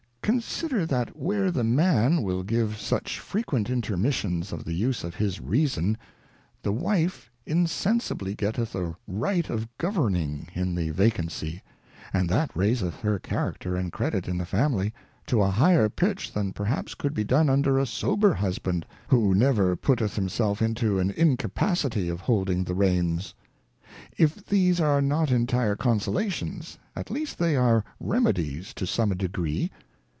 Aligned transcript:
Consider, 0.23 0.85
that 0.85 1.17
where 1.17 1.51
the 1.51 1.63
Man 1.65 2.21
will 2.21 2.41
give 2.43 2.77
such 2.77 3.19
frequent 3.19 3.69
Inter 3.69 3.97
missions 3.97 4.53
of 4.53 4.63
the 4.63 4.71
use 4.73 5.03
of 5.03 5.15
his 5.15 5.41
Reason, 5.41 5.97
the 6.61 6.71
Wife 6.71 7.29
insensibly 7.45 8.33
getteth 8.35 8.73
a 8.75 8.95
Right 9.07 9.49
of 9.49 9.67
Governing 9.77 10.47
in 10.53 10.73
the 10.75 10.91
Vacancy, 10.91 11.63
and 12.13 12.29
that 12.29 12.49
raiseth 12.55 13.01
her 13.01 13.19
Character 13.19 13.75
and 13.75 13.91
Credit 13.91 14.25
in 14.27 14.37
the 14.37 14.45
Family, 14.45 14.93
to 15.25 15.41
a 15.41 15.49
higher 15.49 15.89
pitch 15.89 16.31
than 16.31 16.53
perhaps 16.53 16.93
could 16.95 17.13
be 17.15 17.25
done 17.25 17.49
under 17.49 17.77
a 17.77 17.85
sober 17.87 18.33
Husband, 18.35 18.85
who 19.09 19.33
never 19.35 19.75
put 19.75 19.99
teth 19.99 20.15
himself 20.15 20.61
into 20.61 20.97
an 20.99 21.09
Incapacity 21.11 22.07
of 22.07 22.21
holdings 22.21 22.67
the 22.67 22.75
Reins. 22.75 23.33
If 24.17 24.45
these 24.45 24.79
are 24.79 25.01
not 25.01 25.29
intire 25.29 25.75
Consolations, 25.75 26.77
at 26.95 27.11
least 27.11 27.37
they 27.37 27.55
are 27.57 27.83
Remedies 27.99 28.73
to 28.75 28.85
some 28.87 29.09
Degree. 29.09 29.71